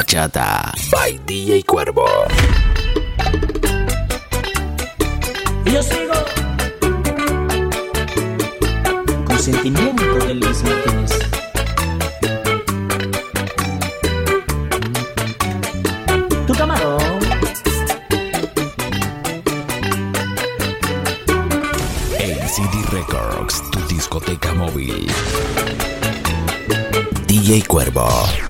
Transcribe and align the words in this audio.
Bachata 0.00 0.72
by 0.90 1.20
DJ 1.26 1.62
Cuervo. 1.66 2.06
Yo 5.66 5.82
sigo 5.82 6.14
con 9.26 9.38
sentimiento 9.38 10.26
de 10.26 10.34
Luis 10.36 10.62
Martínez. 10.64 11.18
Tu 16.46 16.54
camarón. 16.54 17.20
ACD 22.16 22.90
Records, 22.90 23.70
tu 23.70 23.80
discoteca 23.86 24.54
móvil. 24.54 25.06
DJ 27.26 27.64
Cuervo. 27.66 28.49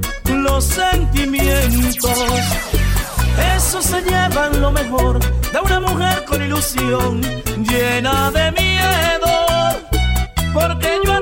lo 4.61 4.71
mejor 4.71 5.19
de 5.19 5.59
una 5.59 5.79
mujer 5.79 6.23
con 6.25 6.41
ilusión, 6.41 7.21
llena 7.57 8.29
de 8.29 8.51
miedo, 8.51 9.33
porque 10.53 10.99
yo 11.03 11.20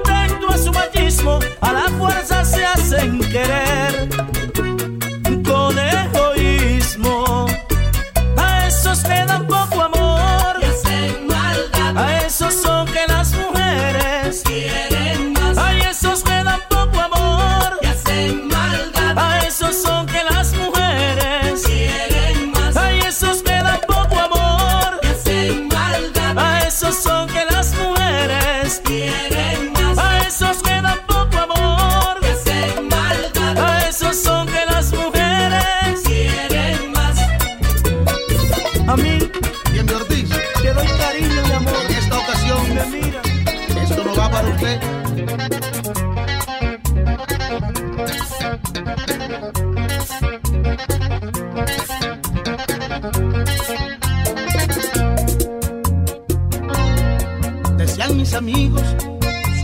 Decían 57.78 58.18
mis 58.18 58.34
amigos, 58.34 58.84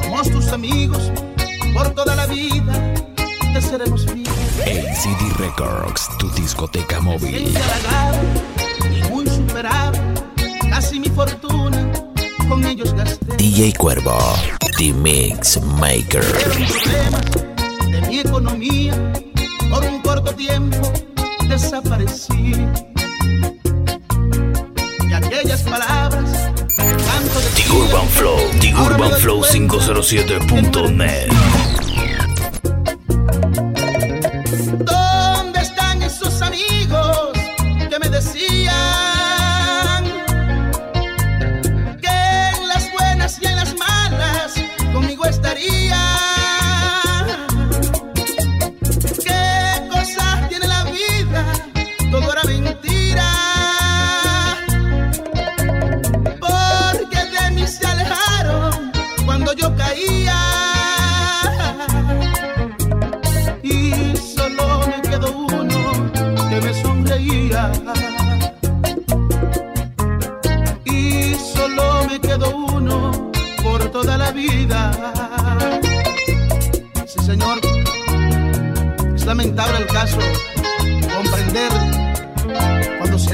somos 0.01 0.29
tus 0.31 0.47
amigos, 0.49 1.11
por 1.73 1.89
toda 1.91 2.15
la 2.15 2.25
vida 2.27 2.93
te 3.53 3.61
seremos 3.61 4.05
fieles. 4.05 4.97
CD 4.97 5.33
Records, 5.37 6.09
tu 6.17 6.29
discoteca 6.31 6.99
móvil. 6.99 7.53
y 8.91 9.03
muy 9.09 9.25
superable, 9.27 9.99
casi 10.69 10.99
mi 10.99 11.07
fortuna, 11.09 11.91
con 12.49 12.65
ellos 12.65 12.93
gasté. 12.93 13.37
DJ 13.37 13.73
Cuervo, 13.73 14.17
The 14.77 14.91
Mix 14.91 15.61
Maker. 15.61 16.23
Pero 16.83 17.89
de 17.91 18.01
mi 18.07 18.19
economía 18.19 18.93
tiempo 20.35 20.91
desaparecí. 21.47 22.53
Y 25.09 25.13
aquellas 25.13 25.61
palabras. 25.63 26.51
The 27.55 27.63
Urban 27.71 28.07
Flow, 28.09 28.37
The 28.59 28.73
Urban 28.73 29.11
Flow 29.19 29.43
507.net. 29.43 31.64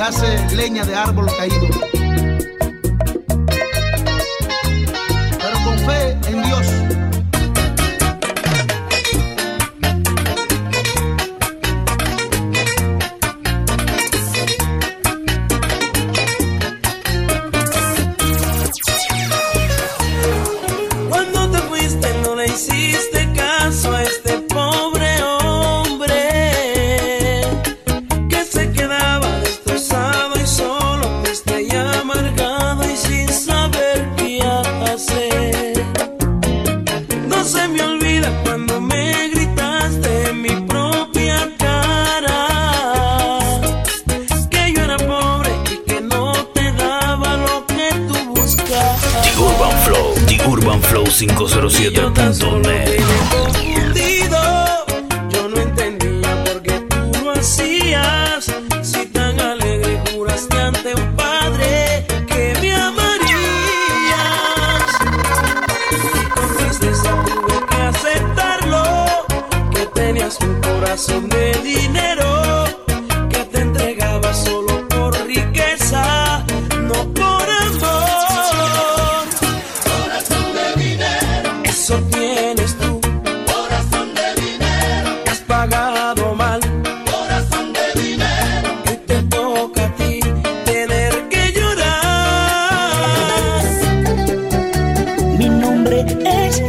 hace 0.02 0.56
leña 0.56 0.84
de 0.84 0.96
árbol 0.96 1.28
caído. 1.38 2.01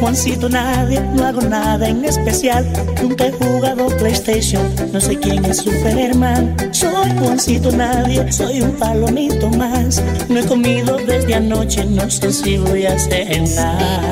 Juancito 0.02 0.48
Nadie, 0.48 1.00
no 1.14 1.24
hago 1.24 1.42
nada 1.42 1.88
en 1.88 2.04
especial. 2.04 2.66
Nunca 3.00 3.28
he 3.28 3.32
jugado 3.32 3.86
PlayStation, 3.98 4.60
no 4.92 5.00
sé 5.00 5.16
quién 5.16 5.44
es 5.44 5.58
Superman. 5.58 6.56
Soy 6.72 7.08
Juancito 7.20 7.70
Nadie, 7.70 8.32
soy 8.32 8.62
un 8.62 8.72
palomito 8.72 9.48
más. 9.50 10.02
No 10.28 10.40
he 10.40 10.44
comido 10.44 10.96
desde 10.96 11.36
anoche, 11.36 11.84
no 11.84 12.10
sé 12.10 12.32
si 12.32 12.58
voy 12.58 12.84
a 12.84 12.98
cenar. 12.98 14.02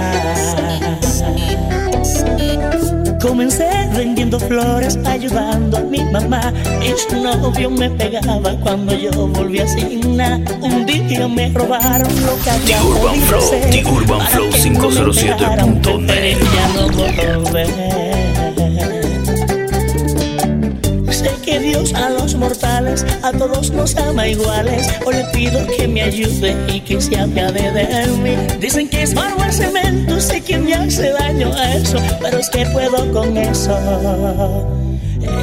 Comencé 3.20 3.68
vendiendo 3.94 4.40
flores, 4.40 4.98
ayudando 5.04 5.76
a 5.76 5.80
mi 5.80 6.02
mamá. 6.04 6.52
Y 6.82 6.92
su 6.98 7.22
novio 7.22 7.70
me 7.70 7.90
pegaba 7.90 8.52
cuando 8.62 8.94
yo 8.94 9.10
volví 9.28 9.60
a 9.60 9.66
nada. 10.06 10.40
Un 10.62 10.86
día 10.86 11.28
me 11.28 11.50
robaron 11.50 12.08
lo 12.24 12.38
que 12.42 12.50
había 12.50 12.78
The 12.78 12.86
Urban 12.86 13.20
Flow, 13.22 13.40
ser 13.42 13.70
The 13.70 13.84
Urban 13.84 14.18
para 14.18 14.30
Flow 14.30 14.50
que 14.50 14.70
no 14.70 14.88
me 14.88 15.00
507.net. 15.00 15.38
dejaran, 15.38 15.82
preferí 15.82 16.36
ya 16.54 16.68
no 16.68 16.88
volver. 17.44 18.09
Dios 21.70 21.94
a 21.94 22.10
los 22.10 22.34
mortales 22.34 23.06
a 23.22 23.30
todos 23.30 23.70
nos 23.70 23.96
ama 23.96 24.26
iguales. 24.26 24.88
O 25.06 25.12
le 25.12 25.22
pido 25.26 25.64
que 25.68 25.86
me 25.86 26.02
ayude 26.02 26.56
y 26.66 26.80
que 26.80 27.00
se 27.00 27.16
apiade 27.16 27.70
de 27.70 28.06
mí. 28.24 28.34
Dicen 28.58 28.88
que 28.88 29.04
es 29.04 29.14
barro 29.14 29.44
el 29.44 29.52
cemento, 29.52 30.20
sé 30.20 30.40
que 30.40 30.58
me 30.58 30.74
hace 30.74 31.12
daño 31.12 31.54
a 31.54 31.76
eso, 31.76 31.98
pero 32.20 32.38
es 32.38 32.50
que 32.50 32.66
puedo 32.66 33.12
con 33.12 33.36
eso 33.36 33.78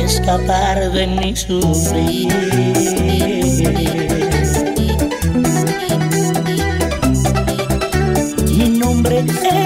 escapar 0.04 0.92
de 0.92 1.08
mi 1.08 1.34
sufrir. 1.34 3.47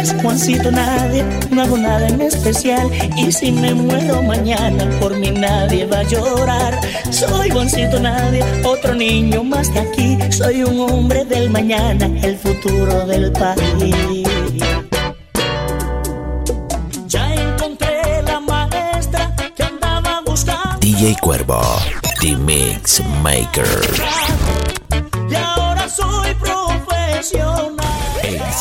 Nombre 0.01 0.17
es 0.17 0.21
Juancito 0.21 0.71
Nadie, 0.71 1.23
no 1.51 1.61
hago 1.61 1.77
nada 1.77 2.07
en 2.07 2.21
especial. 2.21 2.89
Y 3.17 3.31
si 3.31 3.51
me 3.51 3.73
muero 3.73 4.21
mañana, 4.23 4.89
por 4.99 5.15
mí 5.17 5.31
nadie 5.31 5.85
va 5.85 5.99
a 5.99 6.03
llorar. 6.03 6.79
Soy 7.09 7.49
Juancito 7.49 7.99
Nadie, 7.99 8.43
otro 8.63 8.93
niño 8.93 9.43
más 9.43 9.73
de 9.73 9.79
aquí. 9.79 10.17
Soy 10.31 10.63
un 10.63 10.79
hombre 10.79 11.25
del 11.25 11.49
mañana, 11.49 12.09
el 12.23 12.37
futuro 12.37 13.05
del 13.05 13.31
país. 13.31 14.27
Ya 17.07 17.33
encontré 17.33 18.23
la 18.25 18.39
maestra 18.39 19.35
que 19.55 19.63
andaba 19.63 20.21
buscando. 20.25 20.79
DJ 20.79 21.15
Cuervo, 21.21 21.61
The 22.21 22.35
Mix 22.35 23.01
Maker. 23.21 24.70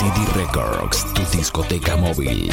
ACD 0.00 0.32
Records, 0.32 1.04
tu 1.12 1.22
discoteca 1.36 1.94
móvil. 1.96 2.48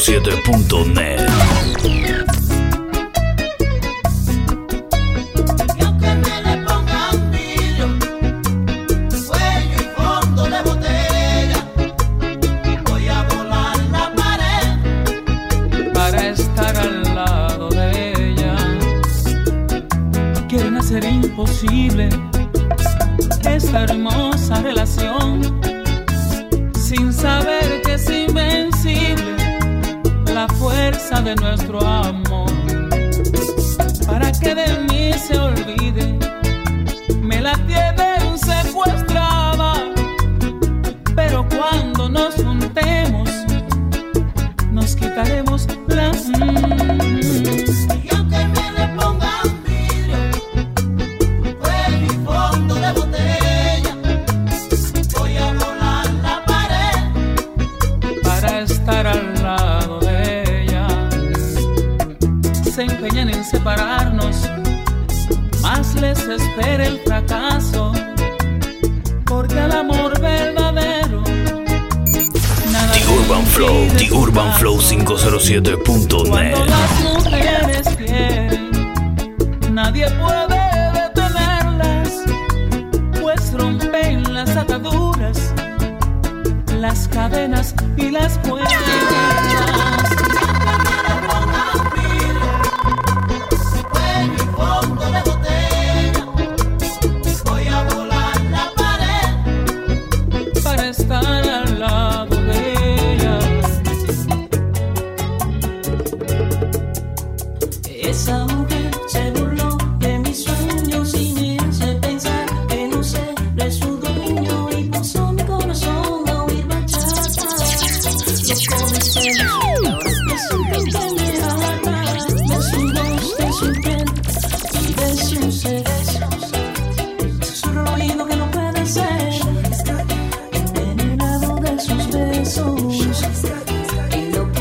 507.net. 0.00 1.09
de 31.34 31.36
nuestro. 31.36 31.89
Urban 73.40 73.52
Flow, 73.52 73.88
The 73.96 74.10
Urban 74.12 74.52
Flow 74.58 74.76
507.net. 74.76 76.56
Nadie 79.70 80.06
puede 80.10 80.92
detenerlas, 80.92 82.20
pues 83.18 83.52
rompen 83.54 84.34
las 84.34 84.54
ataduras, 84.56 85.54
las 86.78 87.08
cadenas 87.08 87.74
y 87.96 88.10
las 88.10 88.36
puertas. 88.40 88.74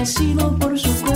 enloquecido 0.10 0.58
por 0.58 0.80
su 0.80 1.09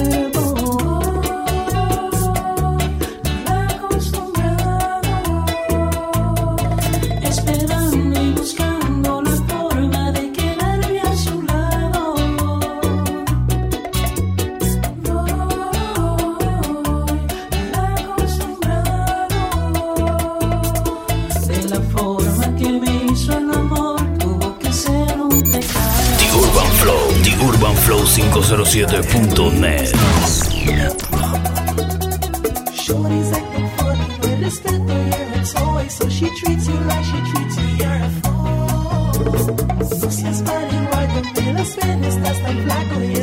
tonnerre. 29.36 29.92
Shorty's 32.84 33.32
acting 33.32 33.70
funny 33.78 34.08
when 34.22 34.44
it's 34.44 34.56
spent 34.58 34.88
the 34.88 34.94
year 34.94 35.28
and 35.36 35.46
toy, 35.56 35.88
so 35.88 36.10
she 36.10 36.28
treats 36.40 36.68
you 36.68 36.80
like 36.90 37.06
she 37.06 37.20
treats 37.32 37.56
you. 37.62 37.68
You're 37.82 38.00
a 38.08 38.10
fool. 38.22 38.44
Sucias 40.00 40.42
para 40.42 40.68
igual, 40.68 41.08
con 41.14 41.34
pelos 41.34 41.76
verdes, 41.76 42.16
estás 42.16 42.40
tan 42.44 42.58
flaco 42.64 43.04
y 43.04 43.16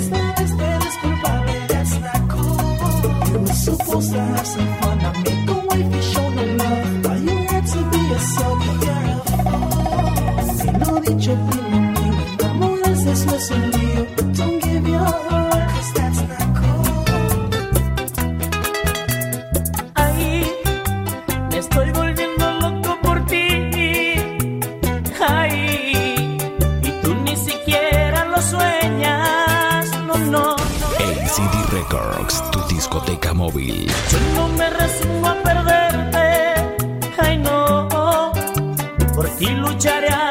Records, 31.90 32.40
tu 32.52 32.60
discoteca 32.72 33.34
móvil. 33.34 33.90
Yo 34.12 34.18
no 34.36 34.46
me 34.50 34.70
resigno 34.70 35.28
a 35.28 35.34
perderte, 35.42 36.54
ay 37.18 37.36
no, 37.38 37.88
por 39.12 39.28
ti 39.30 39.46
lucharé. 39.46 40.29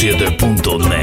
107.net. 0.00 0.99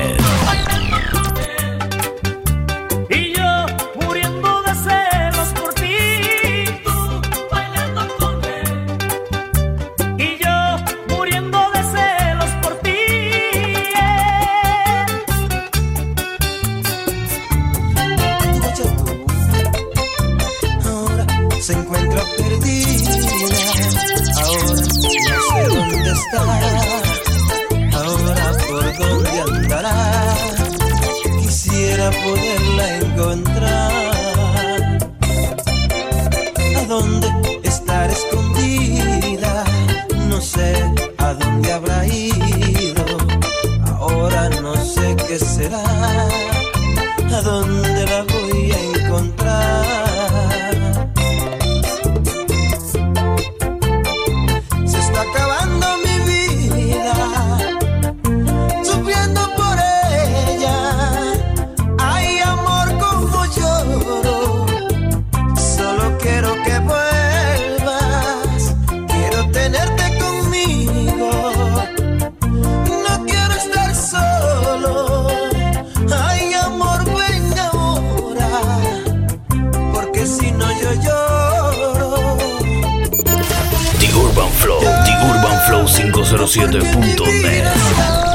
107.net. 86.46 88.27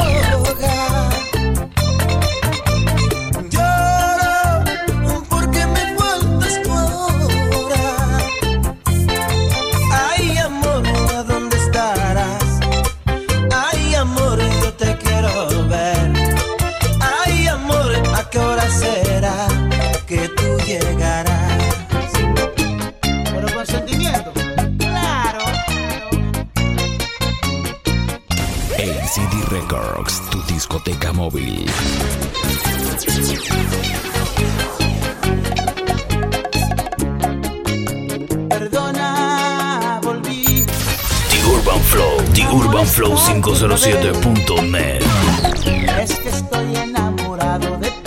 discoteca 30.73 31.13
móvil. 31.13 31.67
Perdona, 38.49 40.01
volví. 40.03 40.65
The 41.29 41.39
Urban 41.55 41.81
Flow, 41.81 42.17
The 42.33 42.45
Urban 42.51 42.87
Flow 42.87 43.17
507.net. 43.17 45.03
Es 46.01 46.19
que 46.19 46.29
estoy 46.31 46.77
enamorado 46.77 47.77
de 47.77 47.91
ti. 47.91 48.02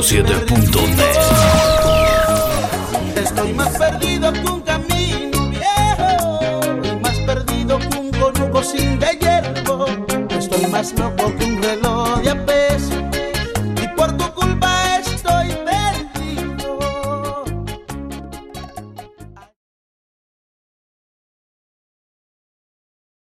407.net. 0.00 1.27